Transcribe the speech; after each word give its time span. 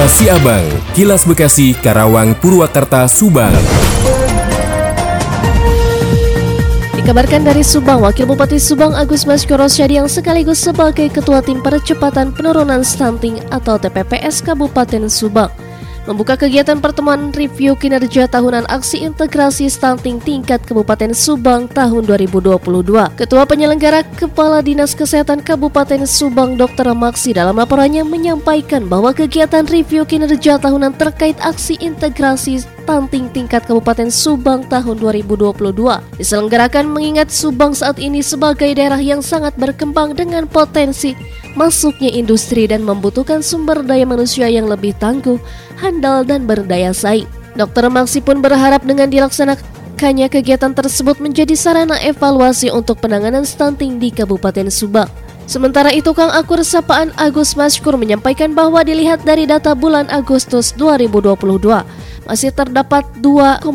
Kilas 0.00 0.16
Siabang, 0.16 0.64
Kilas 0.96 1.22
Bekasi, 1.28 1.76
Karawang, 1.76 2.32
Purwakarta, 2.32 3.04
Subang. 3.04 3.52
Dikabarkan 6.96 7.44
dari 7.44 7.60
Subang, 7.60 8.00
Wakil 8.00 8.24
Bupati 8.24 8.56
Subang 8.56 8.96
Agus 8.96 9.28
Maskorosyadi 9.28 10.00
yang 10.00 10.08
sekaligus 10.08 10.64
sebagai 10.64 11.12
Ketua 11.12 11.44
Tim 11.44 11.60
Percepatan 11.60 12.32
Penurunan 12.32 12.80
Stunting 12.80 13.44
atau 13.52 13.76
TPPS 13.76 14.40
Kabupaten 14.40 15.04
Subang 15.12 15.52
membuka 16.08 16.36
kegiatan 16.38 16.80
pertemuan 16.80 17.32
review 17.34 17.76
kinerja 17.76 18.30
tahunan 18.30 18.64
aksi 18.70 19.04
integrasi 19.04 19.68
stunting 19.68 20.22
tingkat 20.22 20.62
Kabupaten 20.64 21.12
Subang 21.12 21.68
tahun 21.68 22.08
2022. 22.08 22.60
Ketua 23.18 23.42
penyelenggara 23.44 24.06
Kepala 24.16 24.64
Dinas 24.64 24.96
Kesehatan 24.96 25.44
Kabupaten 25.44 26.08
Subang 26.08 26.56
Dr. 26.56 26.92
Maksi 26.96 27.36
dalam 27.36 27.60
laporannya 27.60 28.06
menyampaikan 28.06 28.88
bahwa 28.88 29.12
kegiatan 29.12 29.68
review 29.68 30.08
kinerja 30.08 30.56
tahunan 30.56 30.96
terkait 30.96 31.36
aksi 31.44 31.76
integrasi 31.82 32.64
stunting 32.64 33.30
tingkat 33.30 33.62
Kabupaten 33.68 34.10
Subang 34.10 34.66
tahun 34.66 34.98
2022 34.98 35.52
diselenggarakan 36.18 36.90
mengingat 36.90 37.30
Subang 37.30 37.70
saat 37.70 38.02
ini 38.02 38.24
sebagai 38.24 38.72
daerah 38.74 38.98
yang 38.98 39.22
sangat 39.22 39.54
berkembang 39.54 40.18
dengan 40.18 40.50
potensi 40.50 41.14
masuknya 41.58 42.10
industri 42.10 42.66
dan 42.66 42.82
membutuhkan 42.82 43.42
sumber 43.42 43.82
daya 43.82 44.06
manusia 44.06 44.46
yang 44.46 44.66
lebih 44.70 44.94
tangguh, 44.98 45.38
handal, 45.78 46.22
dan 46.22 46.46
berdaya 46.46 46.94
saing. 46.94 47.26
Dr. 47.58 47.90
Maksi 47.90 48.22
pun 48.22 48.38
berharap 48.38 48.86
dengan 48.86 49.10
dilaksanakannya 49.10 50.30
kegiatan 50.30 50.70
tersebut 50.70 51.18
menjadi 51.18 51.58
sarana 51.58 51.98
evaluasi 51.98 52.70
untuk 52.70 53.02
penanganan 53.02 53.42
stunting 53.42 53.98
di 53.98 54.14
Kabupaten 54.14 54.70
Subang. 54.70 55.10
Sementara 55.50 55.90
itu, 55.90 56.14
Kang 56.14 56.30
Akur 56.30 56.62
Sapaan 56.62 57.10
Agus 57.18 57.58
Maskur 57.58 57.98
menyampaikan 57.98 58.54
bahwa 58.54 58.86
dilihat 58.86 59.26
dari 59.26 59.50
data 59.50 59.74
bulan 59.74 60.06
Agustus 60.06 60.70
2022, 60.78 61.82
masih 62.22 62.54
terdapat 62.54 63.02
2,00 63.18 63.66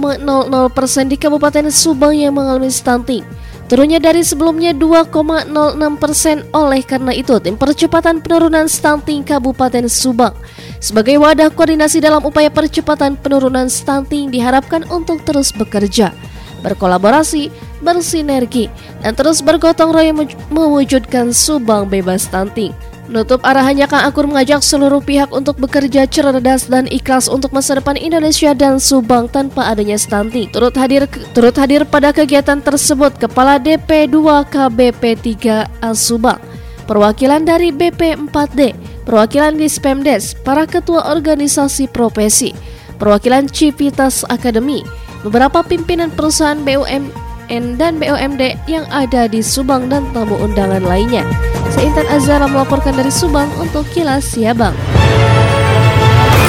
persen 0.72 1.12
di 1.12 1.20
Kabupaten 1.20 1.68
Subang 1.68 2.16
yang 2.16 2.32
mengalami 2.32 2.72
stunting. 2.72 3.28
Turunnya 3.66 3.98
dari 3.98 4.22
sebelumnya 4.22 4.78
2,06 4.78 5.50
persen 5.98 6.46
oleh 6.54 6.86
karena 6.86 7.10
itu 7.18 7.34
tim 7.42 7.58
percepatan 7.58 8.22
penurunan 8.22 8.70
stunting 8.70 9.26
Kabupaten 9.26 9.90
Subang 9.90 10.38
sebagai 10.78 11.18
wadah 11.18 11.50
koordinasi 11.50 11.98
dalam 11.98 12.22
upaya 12.22 12.54
percepatan 12.54 13.18
penurunan 13.18 13.66
stunting 13.66 14.30
diharapkan 14.30 14.86
untuk 14.94 15.26
terus 15.26 15.50
bekerja, 15.50 16.14
berkolaborasi, 16.62 17.50
bersinergi, 17.82 18.70
dan 19.02 19.18
terus 19.18 19.42
bergotong 19.42 19.90
royong 19.90 20.30
mewujudkan 20.54 21.34
Subang 21.34 21.90
bebas 21.90 22.30
stunting. 22.30 22.70
Menutup 23.06 23.46
arahannya 23.46 23.86
Kang 23.86 24.02
Akur 24.02 24.26
mengajak 24.26 24.66
seluruh 24.66 24.98
pihak 24.98 25.30
untuk 25.30 25.62
bekerja 25.62 26.10
cerdas 26.10 26.66
dan 26.66 26.90
ikhlas 26.90 27.30
untuk 27.30 27.54
masa 27.54 27.78
depan 27.78 27.94
Indonesia 28.02 28.58
dan 28.58 28.82
Subang 28.82 29.30
tanpa 29.30 29.70
adanya 29.70 29.94
stunting. 29.94 30.50
Turut 30.50 30.74
hadir 30.74 31.06
turut 31.38 31.54
hadir 31.54 31.86
pada 31.86 32.10
kegiatan 32.10 32.58
tersebut 32.66 33.14
Kepala 33.22 33.62
DP2 33.62 34.18
KBP 34.50 35.22
3 35.22 35.86
Subang, 35.94 36.42
perwakilan 36.90 37.46
dari 37.46 37.70
BP4D, 37.70 38.74
perwakilan 39.06 39.54
Dispemdes, 39.54 40.34
para 40.42 40.66
ketua 40.66 41.14
organisasi 41.14 41.86
profesi, 41.94 42.58
perwakilan 42.98 43.46
Civitas 43.54 44.26
Academy, 44.34 44.82
beberapa 45.22 45.62
pimpinan 45.62 46.10
perusahaan 46.10 46.58
BUMN 46.58 47.25
dan 47.50 48.02
BUMD 48.02 48.58
yang 48.66 48.86
ada 48.90 49.30
di 49.30 49.44
Subang 49.44 49.88
dan 49.92 50.06
tamu 50.14 50.38
undangan 50.40 50.82
lainnya. 50.82 51.26
Seintan 51.70 52.06
Azara 52.10 52.50
melaporkan 52.50 52.96
dari 52.96 53.12
Subang 53.14 53.50
untuk 53.62 53.86
Kilas 53.94 54.26
Siabang. 54.26 54.74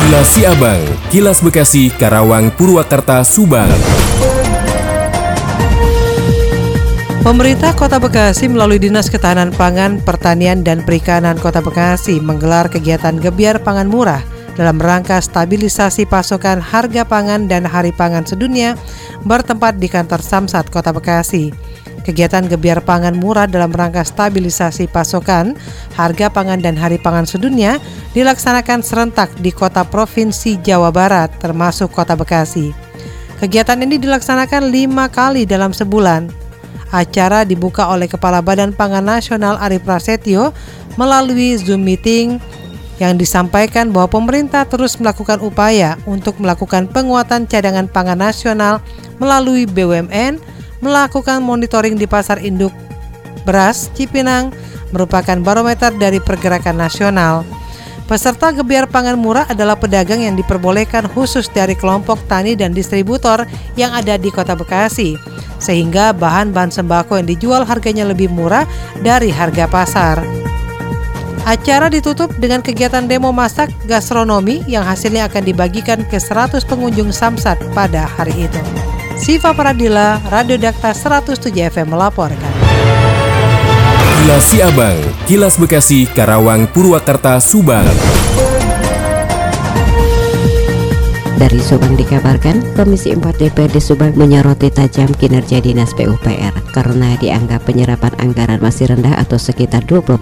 Kilas 0.07 0.29
Siabang, 0.33 0.83
Kilas 1.11 1.39
Bekasi, 1.43 1.91
Karawang, 1.91 2.55
Purwakarta, 2.55 3.27
Subang. 3.27 3.69
Pemerintah 7.27 7.75
Kota 7.75 7.99
Bekasi 7.99 8.47
melalui 8.47 8.79
Dinas 8.79 9.11
Ketahanan 9.11 9.51
Pangan, 9.51 9.99
Pertanian, 9.99 10.63
dan 10.63 10.87
Perikanan 10.87 11.35
Kota 11.43 11.59
Bekasi 11.59 12.23
menggelar 12.23 12.71
kegiatan 12.71 13.19
Gebiar 13.19 13.59
Pangan 13.67 13.91
Murah 13.91 14.36
dalam 14.57 14.81
rangka 14.81 15.21
stabilisasi 15.21 16.09
pasokan 16.09 16.59
harga 16.59 17.05
pangan 17.05 17.47
dan 17.47 17.69
Hari 17.69 17.93
Pangan 17.93 18.25
Sedunia 18.25 18.75
bertempat 19.23 19.77
di 19.77 19.87
kantor 19.87 20.25
Samsat 20.25 20.73
Kota 20.73 20.91
Bekasi. 20.97 21.53
Kegiatan 22.07 22.47
gebiar 22.47 22.87
pangan 22.87 23.19
murah 23.19 23.51
dalam 23.51 23.75
rangka 23.75 24.07
stabilisasi 24.07 24.87
pasokan, 24.87 25.59
harga 25.99 26.31
pangan 26.31 26.63
dan 26.63 26.79
hari 26.79 27.03
pangan 27.03 27.27
sedunia 27.27 27.83
dilaksanakan 28.15 28.79
serentak 28.79 29.27
di 29.43 29.51
kota 29.51 29.83
provinsi 29.83 30.55
Jawa 30.63 30.95
Barat 30.95 31.35
termasuk 31.43 31.91
kota 31.91 32.15
Bekasi. 32.15 32.71
Kegiatan 33.43 33.83
ini 33.83 33.99
dilaksanakan 33.99 34.71
lima 34.71 35.11
kali 35.11 35.51
dalam 35.51 35.75
sebulan. 35.75 36.31
Acara 36.95 37.43
dibuka 37.43 37.91
oleh 37.91 38.07
Kepala 38.07 38.39
Badan 38.39 38.71
Pangan 38.71 39.03
Nasional 39.03 39.59
Ari 39.59 39.83
Prasetyo 39.83 40.55
melalui 40.95 41.59
Zoom 41.59 41.83
meeting 41.83 42.39
yang 42.97 43.21
disampaikan 43.21 43.93
bahwa 43.93 44.09
pemerintah 44.09 44.65
terus 44.65 44.97
melakukan 44.97 45.41
upaya 45.45 46.01
untuk 46.09 46.41
melakukan 46.41 46.89
penguatan 46.89 47.45
cadangan 47.45 47.89
pangan 47.89 48.19
nasional 48.19 48.81
melalui 49.21 49.69
BUMN, 49.69 50.41
melakukan 50.81 51.45
monitoring 51.45 51.97
di 51.97 52.09
pasar 52.09 52.41
induk 52.41 52.73
beras 53.47 53.89
Cipinang 53.95 54.51
merupakan 54.91 55.39
barometer 55.39 55.95
dari 55.95 56.19
pergerakan 56.19 56.83
nasional. 56.83 57.47
Peserta 58.07 58.55
gebiar 58.55 58.87
pangan 58.87 59.19
murah 59.19 59.51
adalah 59.51 59.75
pedagang 59.75 60.23
yang 60.23 60.39
diperbolehkan 60.39 61.11
khusus 61.11 61.51
dari 61.51 61.75
kelompok 61.75 62.23
tani 62.31 62.55
dan 62.55 62.71
distributor 62.71 63.43
yang 63.75 63.91
ada 63.91 64.15
di 64.15 64.31
Kota 64.31 64.55
Bekasi, 64.55 65.19
sehingga 65.59 66.15
bahan-bahan 66.15 66.71
sembako 66.71 67.19
yang 67.19 67.27
dijual 67.27 67.67
harganya 67.67 68.07
lebih 68.07 68.31
murah 68.31 68.63
dari 69.03 69.35
harga 69.35 69.67
pasar. 69.67 70.23
Acara 71.47 71.87
ditutup 71.87 72.35
dengan 72.43 72.59
kegiatan 72.59 73.07
demo 73.07 73.31
masak 73.31 73.71
gastronomi 73.87 74.67
yang 74.67 74.83
hasilnya 74.83 75.31
akan 75.31 75.47
dibagikan 75.47 76.03
ke 76.03 76.19
100 76.19 76.67
pengunjung 76.67 77.15
Samsat 77.15 77.63
pada 77.71 78.03
hari 78.03 78.51
itu. 78.51 78.59
Siva 79.15 79.55
Pradila, 79.55 80.19
Radio 80.27 80.59
Dakta 80.59 80.91
107 80.91 81.55
FM 81.71 81.95
melaporkan. 81.95 82.51
Kilas 84.27 84.43
Siabang, 84.51 84.99
Kilas 85.31 85.55
Bekasi, 85.55 86.11
Karawang, 86.11 86.67
Purwakarta, 86.67 87.39
Subang. 87.39 87.87
Dari 91.37 91.61
Subang 91.61 92.01
dikabarkan, 92.01 92.73
Komisi 92.73 93.13
4 93.13 93.21
DPRD 93.21 93.77
Subang 93.77 94.17
menyoroti 94.17 94.73
tajam 94.73 95.13
kinerja 95.13 95.61
Dinas 95.61 95.93
PUPR 95.93 96.73
karena 96.73 97.13
dianggap 97.21 97.69
penyerapan 97.69 98.17
anggaran 98.17 98.57
masih 98.57 98.89
rendah 98.89 99.21
atau 99.21 99.37
sekitar 99.37 99.85
20%. 99.85 100.17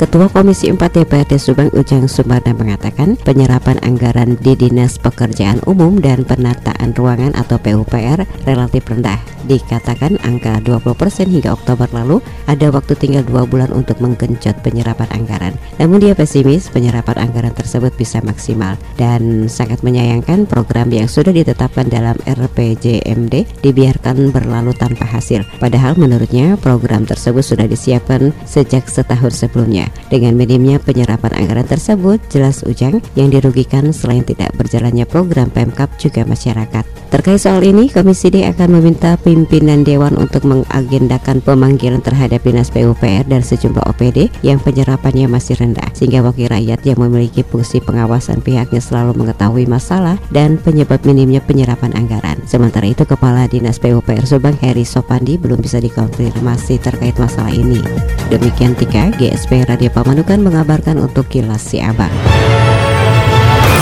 Ketua 0.00 0.32
Komisi 0.32 0.72
4 0.72 0.80
DPRD 0.80 1.36
Subang 1.36 1.68
Ujang 1.76 2.08
Sumarna 2.08 2.56
mengatakan 2.56 3.20
penyerapan 3.20 3.76
anggaran 3.84 4.40
di 4.40 4.56
Dinas 4.56 4.96
Pekerjaan 4.96 5.60
Umum 5.68 6.00
dan 6.00 6.24
Penataan 6.24 6.96
Ruangan 6.96 7.36
atau 7.36 7.60
PUPR 7.60 8.24
relatif 8.48 8.88
rendah. 8.88 9.20
Dikatakan 9.44 10.16
angka 10.24 10.58
20% 10.64 10.88
hingga 11.30 11.52
Oktober 11.52 11.86
lalu 11.92 12.24
ada 12.48 12.72
waktu 12.72 12.96
tinggal 12.98 13.22
dua 13.22 13.44
bulan 13.46 13.70
untuk 13.76 14.00
menggenjot 14.00 14.58
penyerapan 14.64 15.06
anggaran. 15.12 15.54
Namun 15.76 16.02
dia 16.02 16.16
pesimis 16.16 16.72
penyerapan 16.72 17.28
anggaran 17.28 17.54
tersebut 17.54 17.94
bisa 17.94 18.18
maksimal 18.24 18.74
dan 18.98 19.46
sangat 19.46 19.84
menyayangkan 19.86 20.45
program 20.46 20.88
yang 20.94 21.10
sudah 21.10 21.34
ditetapkan 21.34 21.90
dalam 21.90 22.14
RPJMD 22.24 23.60
dibiarkan 23.60 24.30
berlalu 24.30 24.72
tanpa 24.78 25.04
hasil. 25.04 25.42
Padahal 25.58 25.98
menurutnya 25.98 26.54
program 26.56 27.04
tersebut 27.04 27.42
sudah 27.42 27.66
disiapkan 27.66 28.30
sejak 28.46 28.86
setahun 28.86 29.36
sebelumnya. 29.36 29.90
Dengan 30.08 30.38
minimnya 30.38 30.78
penyerapan 30.78 31.34
anggaran 31.36 31.66
tersebut, 31.66 32.22
jelas 32.30 32.62
Ujang 32.62 33.02
yang 33.18 33.28
dirugikan 33.28 33.90
selain 33.90 34.22
tidak 34.22 34.54
berjalannya 34.54 35.04
program 35.04 35.50
Pemkap 35.50 35.90
juga 35.98 36.22
masyarakat. 36.22 36.86
Terkait 37.06 37.38
soal 37.38 37.62
ini, 37.62 37.86
Komisi 37.86 38.34
D 38.34 38.42
akan 38.42 38.82
meminta 38.82 39.14
pimpinan 39.14 39.86
Dewan 39.86 40.18
untuk 40.18 40.42
mengagendakan 40.42 41.38
pemanggilan 41.38 42.02
terhadap 42.02 42.42
Dinas 42.42 42.68
PUPR 42.74 43.22
dan 43.30 43.46
sejumlah 43.46 43.86
OPD 43.94 44.26
yang 44.42 44.58
penyerapannya 44.58 45.30
masih 45.30 45.54
rendah, 45.54 45.86
sehingga 45.94 46.26
wakil 46.26 46.50
rakyat 46.50 46.82
yang 46.82 46.98
memiliki 46.98 47.46
fungsi 47.46 47.78
pengawasan 47.78 48.42
pihaknya 48.42 48.82
selalu 48.82 49.22
mengetahui 49.22 49.70
masalah 49.70 50.18
dan 50.36 50.60
penyebab 50.60 51.00
minimnya 51.08 51.40
penyerapan 51.40 51.96
anggaran. 51.96 52.36
Sementara 52.44 52.84
itu, 52.84 53.08
Kepala 53.08 53.48
Dinas 53.48 53.80
PUPR 53.80 54.28
Subang 54.28 54.60
Heri 54.60 54.84
Sopandi 54.84 55.40
belum 55.40 55.64
bisa 55.64 55.80
dikonfirmasi 55.80 56.76
terkait 56.76 57.16
masalah 57.16 57.56
ini. 57.56 57.80
Demikian 58.28 58.76
Tika, 58.76 59.16
GSP 59.16 59.64
Radio 59.64 59.88
Pamanukan 59.88 60.44
mengabarkan 60.44 61.00
untuk 61.00 61.32
Kilas 61.32 61.72
Siabang. 61.72 62.12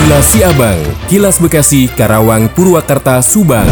Kilas 0.07 0.27
Siabang, 0.31 0.79
Kilas 1.11 1.43
Bekasi, 1.43 1.91
Karawang, 1.91 2.47
Purwakarta, 2.55 3.19
Subang. 3.19 3.67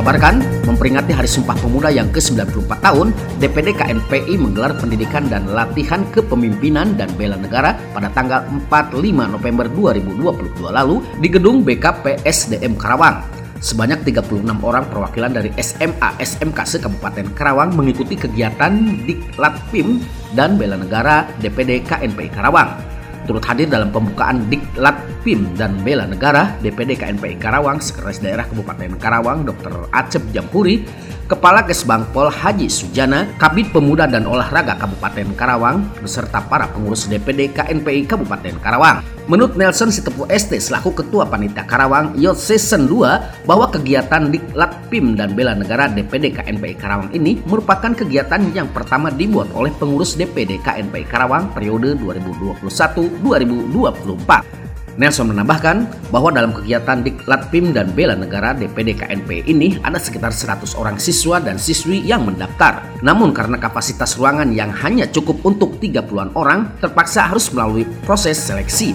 Mengabarkan, 0.00 0.40
memperingati 0.64 1.12
Hari 1.12 1.28
Sumpah 1.28 1.52
Pemuda 1.60 1.92
yang 1.92 2.08
ke-94 2.08 2.72
tahun, 2.80 3.12
DPD 3.36 3.76
KNPI 3.76 4.32
menggelar 4.40 4.72
pendidikan 4.80 5.28
dan 5.28 5.44
latihan 5.44 6.08
kepemimpinan 6.08 6.96
dan 6.96 7.12
bela 7.20 7.36
negara 7.36 7.76
pada 7.92 8.08
tanggal 8.16 8.48
4-5 8.72 8.96
November 9.28 9.68
2022 9.68 10.56
lalu 10.72 11.04
di 11.20 11.28
gedung 11.28 11.60
BKPSDM 11.60 12.80
Karawang. 12.80 13.20
Sebanyak 13.60 14.08
36 14.08 14.40
orang 14.64 14.88
perwakilan 14.88 15.36
dari 15.36 15.52
SMA 15.60 16.16
SMK 16.16 16.58
se-Kabupaten 16.64 17.36
Karawang 17.36 17.76
mengikuti 17.76 18.16
kegiatan 18.16 19.04
Diklat 19.04 19.52
PIM 19.68 20.00
dan 20.32 20.56
Bela 20.56 20.80
Negara 20.80 21.28
DPD 21.44 21.84
KNPI 21.84 22.32
Karawang 22.32 22.89
turut 23.28 23.44
hadir 23.44 23.68
dalam 23.68 23.92
pembukaan 23.92 24.46
Diklat 24.48 24.96
PIM 25.24 25.52
dan 25.56 25.76
Bela 25.84 26.08
Negara 26.08 26.56
DPD 26.64 26.96
KNPI 26.96 27.36
Karawang, 27.36 27.80
Sekretaris 27.80 28.20
Daerah 28.20 28.46
Kabupaten 28.48 28.96
Karawang 28.96 29.44
Dr. 29.44 29.88
Acep 29.92 30.24
Jampuri, 30.32 30.84
Kepala 31.30 31.62
Kesbangpol 31.62 32.32
Haji 32.32 32.66
Sujana, 32.66 33.28
Kabit 33.38 33.70
Pemuda 33.70 34.10
dan 34.10 34.26
Olahraga 34.26 34.74
Kabupaten 34.74 35.30
Karawang, 35.38 35.86
beserta 36.02 36.42
para 36.42 36.66
pengurus 36.72 37.06
DPD 37.06 37.54
KNPI 37.54 38.08
Kabupaten 38.08 38.58
Karawang. 38.58 39.19
Menurut 39.30 39.54
Nelson 39.54 39.94
Sitepu 39.94 40.26
ST 40.26 40.58
selaku 40.58 40.90
Ketua 40.90 41.22
Panitia 41.22 41.62
Karawang 41.62 42.18
Youth 42.18 42.42
Season 42.42 42.90
2 42.90 43.46
bahwa 43.46 43.70
kegiatan 43.70 44.26
Diklat 44.26 44.74
PIM 44.90 45.14
dan 45.14 45.38
Bela 45.38 45.54
Negara 45.54 45.86
DPD 45.86 46.34
KNPI 46.34 46.74
Karawang 46.74 47.14
ini 47.14 47.38
merupakan 47.46 47.94
kegiatan 47.94 48.42
yang 48.50 48.66
pertama 48.74 49.06
dibuat 49.06 49.46
oleh 49.54 49.70
pengurus 49.78 50.18
DPD 50.18 50.58
KNPI 50.66 51.06
Karawang 51.06 51.46
periode 51.54 51.94
2021-2024. 52.02 54.69
Nelson 55.00 55.32
menambahkan 55.32 55.88
bahwa 56.12 56.28
dalam 56.28 56.52
kegiatan 56.52 57.00
Diklat 57.00 57.48
PIM 57.48 57.72
dan 57.72 57.88
Bela 57.96 58.12
Negara 58.12 58.52
DPD 58.52 59.00
KNP 59.00 59.48
ini 59.48 59.80
ada 59.80 59.96
sekitar 59.96 60.28
100 60.28 60.76
orang 60.76 61.00
siswa 61.00 61.40
dan 61.40 61.56
siswi 61.56 62.04
yang 62.04 62.28
mendaftar. 62.28 62.84
Namun 63.00 63.32
karena 63.32 63.56
kapasitas 63.56 64.20
ruangan 64.20 64.52
yang 64.52 64.68
hanya 64.68 65.08
cukup 65.08 65.40
untuk 65.40 65.80
30-an 65.80 66.36
orang, 66.36 66.76
terpaksa 66.84 67.32
harus 67.32 67.48
melalui 67.48 67.88
proses 68.04 68.36
seleksi. 68.36 68.92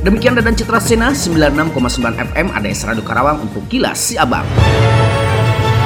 Demikian 0.00 0.40
dan 0.40 0.56
Citra 0.56 0.80
Sena 0.80 1.12
96,9 1.12 1.76
FM 2.32 2.48
ADS 2.48 2.88
Radio 2.88 3.04
Karawang 3.04 3.44
untuk 3.44 3.60
Kilas 3.68 4.00
Si 4.00 4.16
Abang. 4.16 4.48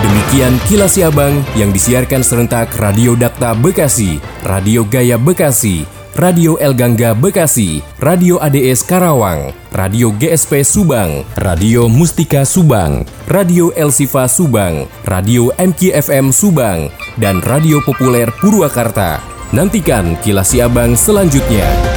Demikian 0.07 0.55
Kilas 0.71 0.95
Si 0.95 1.03
Abang 1.03 1.43
yang 1.59 1.75
disiarkan 1.75 2.23
serentak 2.23 2.71
Radio 2.79 3.19
Dakta 3.19 3.51
Bekasi, 3.59 4.23
Radio 4.47 4.87
Gaya 4.87 5.19
Bekasi, 5.19 5.96
Radio 6.17 6.57
El 6.57 6.73
Gangga 6.73 7.13
Bekasi, 7.13 7.85
Radio 8.01 8.41
ADS 8.41 8.89
Karawang, 8.89 9.53
Radio 9.69 10.09
GSP 10.17 10.65
Subang, 10.65 11.29
Radio 11.37 11.93
Mustika 11.93 12.49
Subang, 12.49 13.05
Radio 13.29 13.69
El 13.77 13.93
Sifa 13.93 14.25
Subang, 14.25 14.89
Radio 15.05 15.53
MKFM 15.61 16.33
Subang, 16.33 16.89
dan 17.21 17.45
Radio 17.45 17.85
Populer 17.85 18.33
Purwakarta. 18.41 19.21
Nantikan 19.53 20.17
kilas 20.25 20.57
Abang 20.57 20.97
selanjutnya. 20.97 21.96